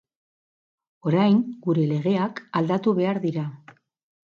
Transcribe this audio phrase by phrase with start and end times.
[1.11, 3.51] Orain gure legeak aldatu behar dira.